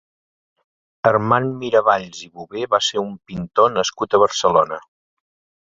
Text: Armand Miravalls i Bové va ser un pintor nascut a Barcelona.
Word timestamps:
Armand 1.09 1.51
Miravalls 1.59 2.23
i 2.29 2.31
Bové 2.39 2.65
va 2.73 2.81
ser 2.89 3.03
un 3.05 3.15
pintor 3.33 3.73
nascut 3.79 4.17
a 4.19 4.23
Barcelona. 4.25 4.85